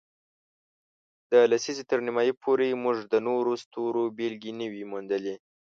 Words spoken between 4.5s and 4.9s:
نه وې